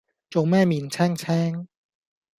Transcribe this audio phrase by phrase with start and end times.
[0.31, 1.67] 做乜面青青